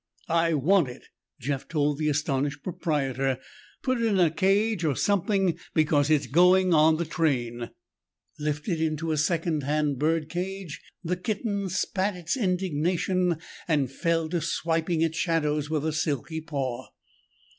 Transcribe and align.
"I 0.29 0.55
want 0.55 0.87
it!" 0.87 1.03
Jeff 1.39 1.67
told 1.67 1.99
the 1.99 2.09
astonished 2.09 2.63
proprietor. 2.63 3.37
"Put 3.83 3.99
it 3.99 4.05
in 4.07 4.19
a 4.19 4.31
cage 4.31 4.83
or 4.83 4.95
something 4.95 5.59
because 5.75 6.09
it's 6.09 6.25
going 6.25 6.73
on 6.73 6.97
the 6.97 7.05
train!" 7.05 7.69
Lifted 8.39 8.81
into 8.81 9.11
a 9.11 9.17
second 9.17 9.61
hand 9.61 9.99
bird 9.99 10.27
cage, 10.27 10.81
the 11.03 11.17
kitten 11.17 11.69
spat 11.69 12.15
its 12.15 12.35
indignation 12.35 13.37
and 13.67 13.91
fell 13.91 14.27
to 14.29 14.41
swiping 14.41 15.03
at 15.03 15.13
shadows 15.13 15.69
with 15.69 15.85
a 15.85 15.93
silky 15.93 16.41
paw. 16.41 16.87